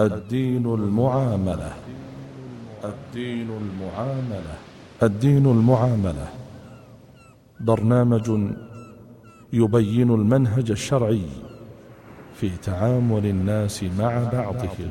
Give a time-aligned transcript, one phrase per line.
[0.00, 1.72] الدين المعاملة.
[2.84, 4.54] الدين المعاملة.
[5.02, 6.28] الدين المعاملة.
[7.60, 8.52] برنامج
[9.52, 11.26] يبين المنهج الشرعي
[12.34, 14.90] في تعامل الناس مع بعضهم.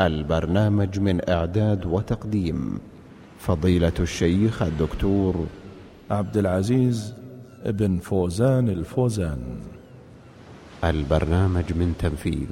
[0.00, 2.78] البرنامج من إعداد وتقديم
[3.38, 5.46] فضيلة الشيخ الدكتور
[6.10, 7.14] عبد العزيز
[7.66, 9.60] بن فوزان الفوزان.
[10.84, 12.48] البرنامج من تنفيذ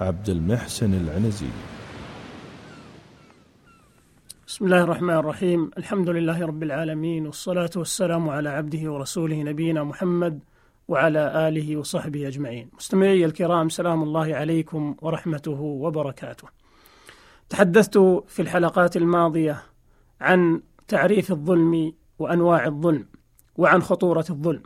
[0.00, 1.46] عبد المحسن العنزي.
[4.46, 5.70] بسم الله الرحمن الرحيم.
[5.78, 10.40] الحمد لله رب العالمين والصلاة والسلام على عبده ورسوله نبينا محمد
[10.88, 12.70] وعلى آله وصحبه أجمعين.
[12.76, 16.48] مستمعي الكرام سلام الله عليكم ورحمته وبركاته.
[17.48, 17.98] تحدثت
[18.28, 19.62] في الحلقات الماضية
[20.20, 23.06] عن تعريف الظلم وأنواع الظلم
[23.56, 24.62] وعن خطورة الظلم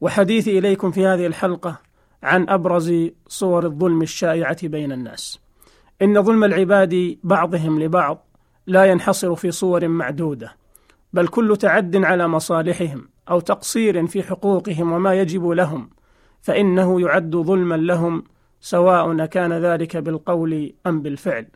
[0.00, 1.85] وحديثي إليكم في هذه الحلقة
[2.22, 2.94] عن أبرز
[3.28, 5.40] صور الظلم الشائعة بين الناس.
[6.02, 8.26] إن ظلم العباد بعضهم لبعض
[8.66, 10.56] لا ينحصر في صور معدودة
[11.12, 15.90] بل كل تعد على مصالحهم أو تقصير في حقوقهم وما يجب لهم
[16.40, 18.24] فإنه يعد ظلما لهم
[18.60, 21.46] سواء كان ذلك بالقول أم بالفعل.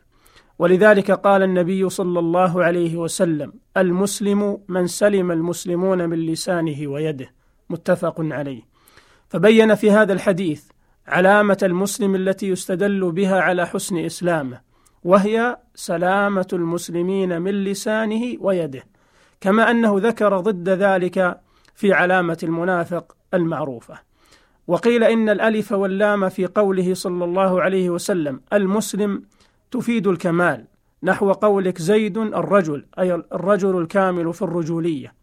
[0.59, 7.29] ولذلك قال النبي صلى الله عليه وسلم المسلم من سلم المسلمون من لسانه ويده.
[7.69, 8.70] متفق عليه.
[9.31, 10.63] فبين في هذا الحديث
[11.07, 14.61] علامة المسلم التي يستدل بها على حسن إسلامه
[15.03, 18.83] وهي سلامة المسلمين من لسانه ويده
[19.41, 21.41] كما أنه ذكر ضد ذلك
[21.75, 23.99] في علامة المنافق المعروفة.
[24.67, 29.23] وقيل إن الألف واللام في قوله صلى الله عليه وسلم المسلم
[29.71, 30.65] تفيد الكمال
[31.03, 35.13] نحو قولك زيد الرجل أي الرجل الكامل في الرجولية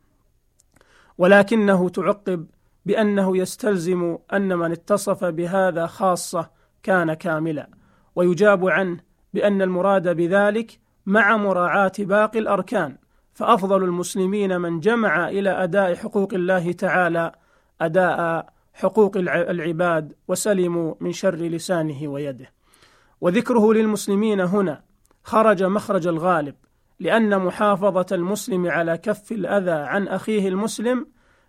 [1.19, 2.47] ولكنه تعقب
[2.89, 6.51] بأنه يستلزم أن من اتصف بهذا خاصة
[6.83, 7.69] كان كاملا
[8.17, 9.01] ويجاب عنه
[9.35, 12.97] بأن المراد بذلك مع مراعاة باقي الأركان
[13.33, 17.33] فأفضل المسلمين من جمع إلى أداء حقوق الله تعالى
[17.81, 22.53] أداء حقوق العباد وسلموا من شر لسانه ويده.
[23.21, 24.83] وذكره للمسلمين هنا
[25.23, 26.55] خرج مخرج الغالب
[27.01, 31.07] لأن محافظة المسلم على كف الأذى عن أخيه المسلم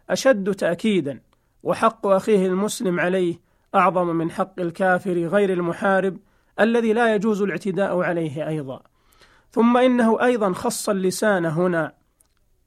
[0.09, 1.28] أشد تأكيدا
[1.63, 3.39] وحق أخيه المسلم عليه
[3.75, 6.17] أعظم من حق الكافر غير المحارب
[6.59, 8.81] الذي لا يجوز الاعتداء عليه أيضا.
[9.51, 11.93] ثم إنه أيضا خص اللسان هنا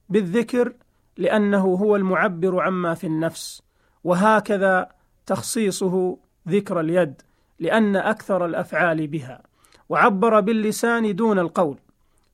[0.08, 0.72] بالذكر
[1.16, 3.62] لأنه هو المعبر عما في النفس
[4.04, 4.88] وهكذا
[5.26, 7.22] تخصيصه ذكر اليد
[7.58, 9.42] لأن أكثر الأفعال بها
[9.88, 11.78] وعبر باللسان دون القول.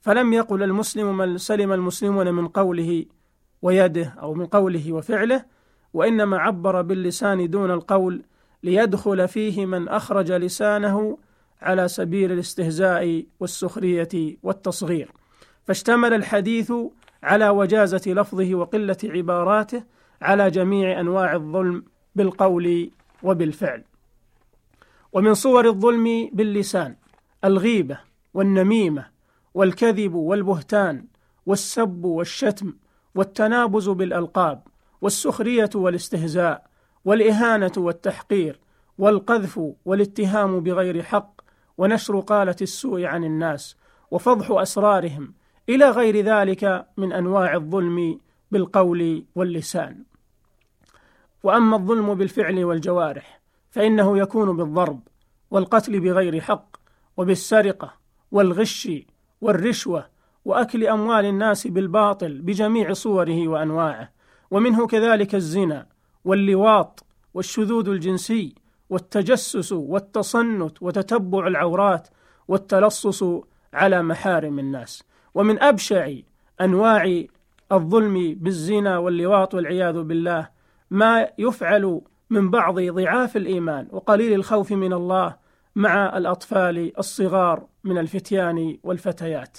[0.01, 3.05] فلم يقل المسلم من سلم المسلمون من قوله
[3.63, 5.45] ويده أو من قوله وفعله
[5.95, 8.23] وإنما عبر باللسان دون القول
[8.63, 11.19] ليدخل فيه من أخرج لسانه
[11.63, 15.13] على سبيل الاستهزاء والسخرية والتصغير.
[15.65, 16.73] فاشتمل الحديث
[17.23, 19.83] على وجازة لفظه وقلة عباراته
[20.23, 21.85] على جميع أنواع الظلم
[22.15, 22.91] بالقول
[23.23, 23.85] وبالفعل.
[25.13, 26.97] ومن صور الظلم باللسان
[27.45, 27.99] الغيبة
[28.35, 29.07] والنميمة
[29.55, 31.05] والكذب والبهتان
[31.47, 32.73] والسب والشتم
[33.15, 34.63] والتنابز بالألقاب
[35.01, 36.67] والسخرية والاستهزاء
[37.05, 38.61] والإهانة والتحقير
[38.99, 41.41] والقذف والاتهام بغير حق
[41.79, 43.77] ونشر قالة السوء عن الناس
[44.11, 45.35] وفضح أسرارهم
[45.69, 48.21] إلى غير ذلك من أنواع الظلم
[48.51, 50.05] بالقول واللسان.
[51.43, 55.01] وأما الظلم بالفعل والجوارح فإنه يكون بالضرب
[55.51, 56.77] والقتل بغير حق
[57.17, 57.95] وبالسرقة
[58.33, 58.89] والغش
[59.41, 60.07] والرشوة
[60.45, 64.18] وأكل أموال الناس بالباطل بجميع صوره وأنواعه.
[64.51, 65.87] ومنه كذلك الزنا
[66.25, 67.05] واللواط
[67.35, 68.55] والشذوذ الجنسي
[68.91, 72.09] والتجسس والتصنت وتتبع العورات
[72.49, 73.25] والتلصص
[73.75, 75.05] على محارم الناس.
[75.35, 76.13] ومن أبشع
[76.61, 77.25] أنواع
[77.73, 80.49] الظلم بالزنا واللواط والعياذ بالله
[80.91, 82.01] ما يفعل
[82.31, 85.37] من بعض ضعاف الإيمان وقليل الخوف من الله
[85.77, 89.59] مع الأطفال الصغار من الفتيان والفتيات.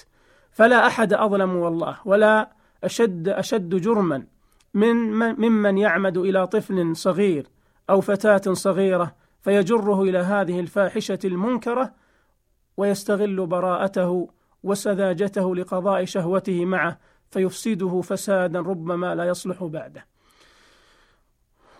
[0.52, 2.50] فلا أحد أظلم والله ولا
[2.84, 4.26] أشد أشد جرما
[4.74, 4.96] من
[5.40, 7.46] ممن يعمد إلى طفل صغير
[7.90, 11.94] أو فتاة صغيرة فيجره إلى هذه الفاحشة المنكرة
[12.76, 14.28] ويستغل براءته
[14.62, 16.98] وسذاجته لقضاء شهوته معه
[17.30, 20.06] فيفسده فسادا ربما لا يصلح بعده.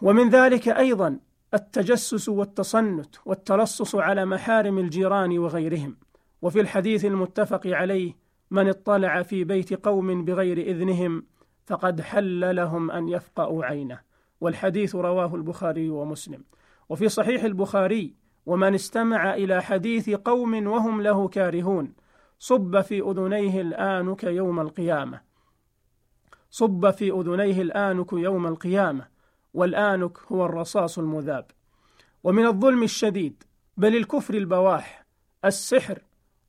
[0.02, 1.18] ومن ذلك أيضا
[1.54, 5.96] التجسس والتصنت والتلصص على محارم الجيران وغيرهم.
[6.42, 8.16] وفي الحديث المتفق عليه
[8.50, 11.24] من اطلع في بيت قوم بغير إذنهم
[11.66, 14.00] فقد حل لهم أن يفقأوا عينه.
[14.40, 16.44] والحديث رواه البخاري ومسلم.
[16.88, 18.14] وفي صحيح البخاري
[18.46, 21.92] ومن استمع إلى حديث قوم وهم له كارهون
[22.38, 25.20] صب في أذنيه الآنك يوم القيامة.
[26.50, 29.06] صب في أذنيه الآنك يوم القيامة.
[29.54, 31.50] والآنك هو الرصاص المذاب.
[32.24, 33.42] ومن الظلم الشديد
[33.76, 35.06] بل الكفر البواح
[35.44, 35.98] السحر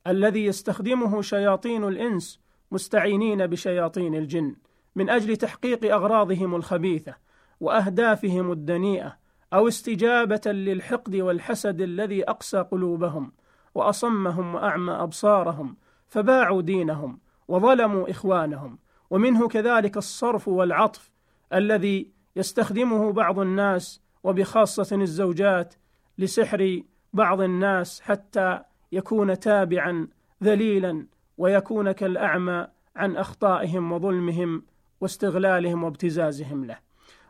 [0.06, 4.56] الذي يستخدمه شياطين الإنس مستعينين بشياطين الجن.
[4.94, 7.14] من أجل تحقيق أغراضهم الخبيثة
[7.60, 9.16] وأهدافهم الدنيئة
[9.52, 13.32] أو استجابة للحقد والحسد الذي أقسى قلوبهم
[13.74, 15.76] وأصمهم وأعمى أبصارهم
[16.08, 17.18] فباعوا دينهم
[17.48, 18.78] وظلموا إخوانهم.
[19.10, 21.12] ومنه كذلك الصرف والعطف
[21.52, 25.74] الذي يستخدمه بعض الناس وبخاصة الزوجات
[26.18, 28.60] لسحر بعض الناس حتى
[28.92, 30.08] يكون تابعا
[30.44, 31.06] ذليلا
[31.38, 32.66] ويكون كالأعمى
[32.96, 34.62] عن أخطائهم وظلمهم
[35.02, 36.78] واستغلالهم وابتزازهم له.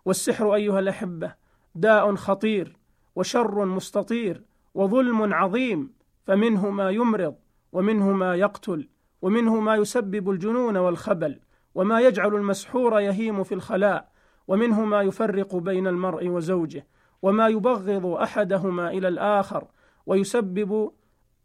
[0.05, 1.35] والسحر أيها الأحبة
[1.75, 2.77] داء خطير
[3.17, 4.43] وشر مستطير
[4.75, 5.93] وظلم عظيم
[6.25, 7.35] فمنه ما يمرض
[7.73, 8.89] ومنه ما يقتل
[9.23, 11.41] ومنه ما يسبب الجنون والخبل
[11.75, 14.13] وما يجعل المسحور يهيم في الخلاء
[14.49, 16.87] ومنه ما يفرق بين المرء وزوجه
[17.23, 19.65] وما يبغض أحدهما إلى الآخر
[20.07, 20.93] ويسبب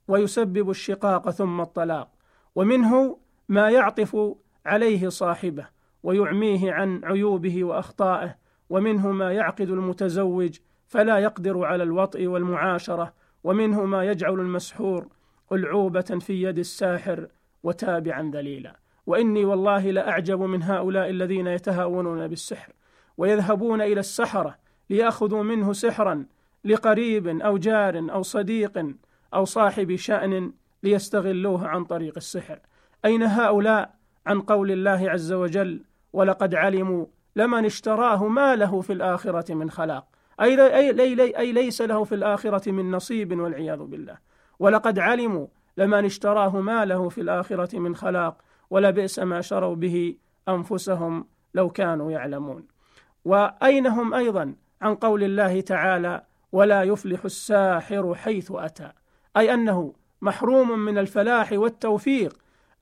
[0.07, 2.09] ويسبب الشقاق ثم الطلاق
[2.55, 3.17] ومنه
[3.49, 4.35] ما يعطف
[4.65, 8.35] عليه صاحبه ويعميه عن عيوبه وأخطائه
[8.69, 10.57] ومنه ما يعقد المتزوج
[10.87, 13.13] فلا يقدر على الوطء والمعاشرة
[13.43, 15.07] ومنه ما يجعل المسحور
[15.51, 17.27] ألعوبة في يد الساحر
[17.63, 18.79] وتابعا ذليلا.
[19.05, 22.73] وإني والله لأعجب من هؤلاء الذين يتهاونون بالسحر
[23.17, 24.57] ويذهبون إلى السحرة
[24.89, 26.25] ليأخذوا منه سحرا
[26.65, 28.85] لقريب أو جار أو صديق
[29.33, 30.53] أو صاحب شأن
[30.83, 32.59] ليستغلوه عن طريق السحر.
[33.05, 33.96] أين هؤلاء؟
[34.27, 35.83] عن قول الله عز وجل
[36.13, 40.07] ولقد علموا لمن اشتراه ما له في الآخرة من خلاق
[40.41, 44.17] أي, أي, أي, أي ليس له في الآخرة من نصيب والعياذ بالله.
[44.59, 45.47] ولقد علموا
[45.77, 50.15] لمن اشتراه ما له في الآخرة من خلاق ولبئس ما شروا به
[50.49, 52.67] أنفسهم لو كانوا يعلمون
[53.25, 58.91] وأين هم أيضا عن قول الله تعالى ولا يفلح الساحر حيث أتى
[59.37, 62.37] أي أنه محروم من الفلاح والتوفيق.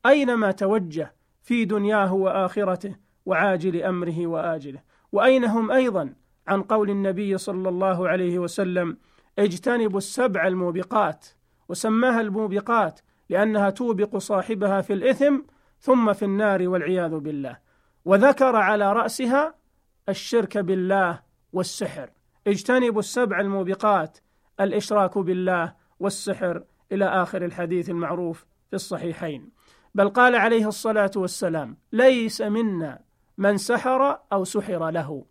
[0.05, 1.13] أينما توجه
[1.45, 2.95] في دنياه وآخرته
[3.25, 4.81] وعاجل أمره وآجله.
[5.11, 6.13] وأين هم أيضا؟
[6.47, 8.97] عن قول النبي صلى الله عليه وسلم
[9.39, 11.25] اجتنبوا السبع الموبقات.
[11.69, 12.99] وسماها الموبقات
[13.29, 15.37] لأنها توبق صاحبها في الإثم
[15.79, 17.57] ثم في النار والعياذ بالله.
[18.05, 19.55] وذكر على رأسها
[20.09, 21.19] الشرك بالله
[21.53, 22.09] والسحر.
[22.47, 24.17] اجتنبوا السبع الموبقات
[24.59, 29.54] الإشراك بالله والسحر إلى آخر الحديث المعروف في الصحيحين.
[29.95, 32.99] بل قال عليه الصلاة والسلام ليس منا
[33.37, 35.25] من سحر أو سحر له.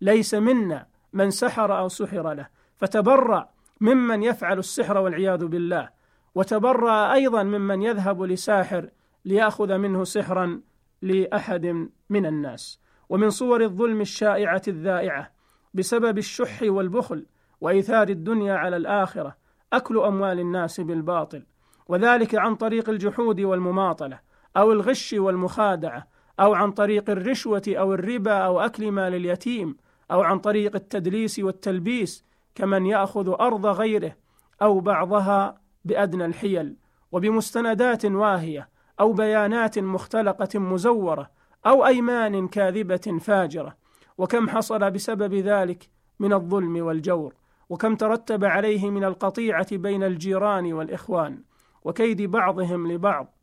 [0.00, 2.48] ليس منا من سحر أو سحر له.
[2.76, 3.48] فتبرأ
[3.80, 5.88] ممن يفعل السحر والعياذ بالله
[6.34, 8.90] وتبرأ أيضا ممن يذهب لساحر
[9.24, 10.60] ليأخذ منه سحرا
[11.02, 12.80] لأحد من الناس.
[13.08, 15.32] ومن صور الظلم الشائعة الذائعة
[15.74, 17.26] بسبب الشح والبخل
[17.60, 19.36] وإيثار الدنيا على الآخرة
[19.72, 21.42] أكل أموال الناس بالباطل.
[21.88, 24.20] وذلك عن طريق الجحود والمماطلة
[24.56, 26.06] أو الغش والمخادعة
[26.40, 29.76] أو عن طريق الرشوة أو الربا أو أكل مال اليتيم
[30.10, 34.16] أو عن طريق التدليس والتلبيس كمن يأخذ أرض غيره
[34.62, 36.76] أو بعضها بأدنى الحيل
[37.12, 38.68] وبمستندات واهية
[39.00, 41.30] أو بيانات مختلقة مزورة
[41.66, 43.76] أو أيمان كاذبة فاجرة.
[44.18, 45.88] وكم حصل بسبب ذلك
[46.20, 47.34] من الظلم والجور
[47.68, 51.42] وكم ترتب عليه من القطيعة بين الجيران والإخوان.
[51.86, 53.34] وكيد بعضهم لبعض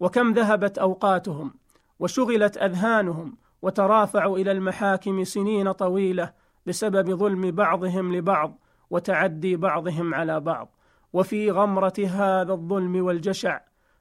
[0.00, 1.54] وكم ذهبت أوقاتهم
[1.98, 6.32] وشغلت أذهانهم وترافعوا إلى المحاكم سنين طويلة
[6.66, 8.58] بسبب ظلم بعضهم لبعض
[8.90, 10.76] وتعدي بعضهم على بعض.
[11.12, 13.60] وفي غمرة هذا الظلم والجشع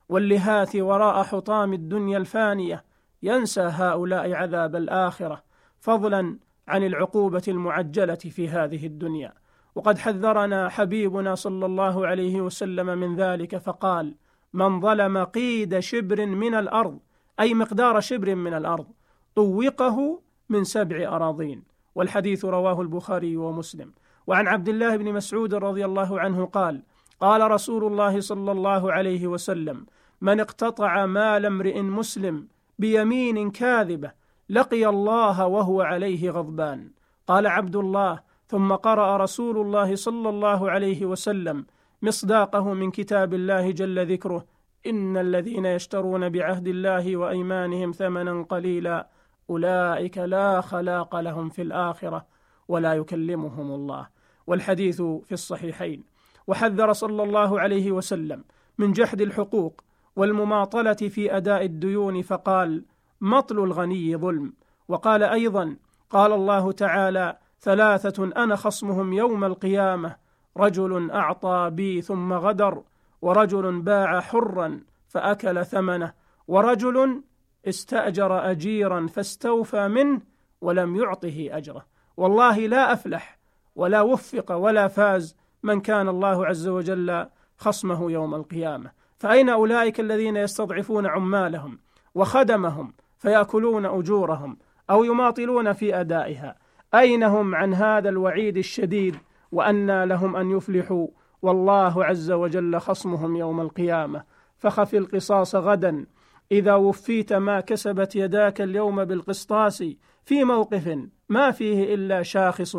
[0.10, 2.84] واللهاث وراء حطام الدنيا الفانية
[3.24, 5.44] ينسى هؤلاء عذاب الآخرة
[5.80, 9.34] فضلا عن العقوبة المعجلة في هذه الدنيا.
[9.76, 14.16] وقد حذرنا حبيبنا صلى الله عليه وسلم من ذلك فقال
[14.54, 17.00] من ظلم قيد شبر من الأرض
[17.40, 18.88] أي مقدار شبر من الأرض
[19.36, 21.64] طوقه من سبع أراضين
[21.96, 23.92] والحديث رواه البخاري ومسلم.
[24.28, 26.82] وعن عبد الله بن مسعود رضي الله عنه قال
[27.20, 29.86] قال رسول الله صلى الله عليه وسلم
[30.22, 32.48] من اقتطع مال امرئ مسلم
[32.80, 34.12] بيمين كاذبة
[34.50, 36.92] لقي الله وهو عليه غضبان
[37.28, 41.66] قال عبد الله ثم قرأ رسول الله صلى الله عليه وسلم
[42.02, 44.46] مصداقه من كتاب الله جل ذكره
[44.88, 49.08] إن الذين يشترون بعهد الله وأيمانهم ثمنا قليلا
[49.50, 52.26] أولئك لا خلاق لهم في الآخرة
[52.68, 54.08] ولا يكلمهم الله.
[54.48, 56.04] والحديث في الصحيحين.
[56.48, 58.44] وحذر صلى الله عليه وسلم
[58.78, 59.82] من جحد الحقوق
[60.16, 62.86] والمماطلة في أداء الديون فقال
[63.22, 64.54] مطل الغني ظلم.
[64.88, 65.76] وقال أيضا
[66.10, 70.16] قال الله تعالى ثلاثة أنا خصمهم يوم القيامة.
[70.58, 72.84] رجل أعطى بي ثم غدر
[73.22, 76.14] ورجل باع حرا فأكل ثمنه
[76.48, 77.24] ورجل
[77.66, 80.22] استأجر اجيرا فاستوفى منه
[80.62, 81.86] ولم يعطه أجره.
[82.18, 83.40] والله لا أفلح
[83.76, 87.26] ولا وفق ولا فاز من كان الله عز وجل
[87.58, 88.92] خصمه يوم القيامة.
[89.18, 91.80] فأين أولئك الذين يستضعفون عمالهم
[92.16, 94.58] وخدمهم فيأكلون أجورهم
[94.90, 96.65] أو يماطلون في أدائها؟
[96.96, 99.16] اين هم عن هذا الوعيد الشديد
[99.52, 101.08] وأنى لهم أن يفلحوا؟
[101.42, 104.24] والله عز وجل خصمهم يوم القيامة.
[104.58, 106.06] فخف القصاص غدا.
[106.52, 109.84] إذا وفيت ما كسبت يداك اليوم بالقسطاس
[110.26, 110.98] في موقف
[111.30, 112.76] ما فيه إلا شاخص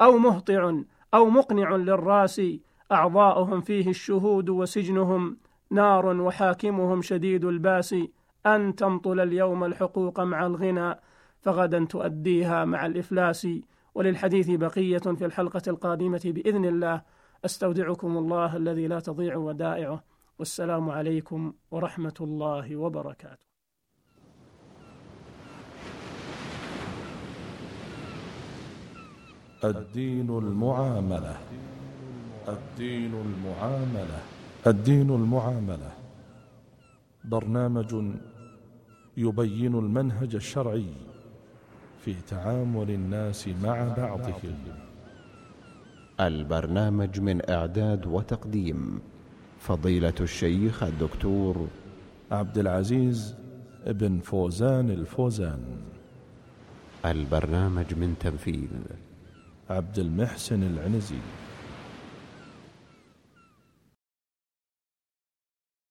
[0.00, 0.74] أو مهطع
[1.14, 2.42] أو مقنع للرأس
[2.92, 5.36] أعضاؤهم فيه الشهود وسجنهم
[5.70, 7.94] نار وحاكمهم شديد الباس.
[8.46, 10.94] أن تمطل اليوم الحقوق مع الغنى.
[11.46, 13.48] فغدا تؤديها مع الإفلاس.
[13.94, 17.02] وللحديث بقية في الحلقة القادمة بإذن الله.
[17.44, 20.04] أستودعكم الله الذي لا تضيع ودائعه.
[20.38, 23.46] والسلام عليكم ورحمة الله وبركاته.
[29.64, 31.36] الدين المعاملة.
[32.48, 34.20] الدين المعاملة.
[34.66, 35.90] الدين المعاملة.
[37.24, 37.90] برنامج
[39.16, 41.15] يبين المنهج الشرعي.
[42.06, 44.54] في تعامل الناس مع بعضهم.
[46.20, 49.00] البرنامج من إعداد وتقديم
[49.60, 51.68] فضيلة الشيخ الدكتور
[52.30, 53.34] عبد العزيز
[53.86, 55.60] بن فوزان الفوزان.
[57.04, 58.70] البرنامج من تنفيذ
[59.70, 61.22] عبد المحسن العنزي.